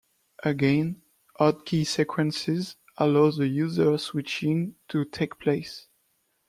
Again, 0.43 1.03
hot 1.37 1.63
key 1.63 1.83
sequences 1.83 2.75
allow 2.97 3.29
the 3.29 3.47
user 3.47 3.99
switching 3.99 4.73
to 4.87 5.05
take 5.05 5.37
place. 5.37 5.89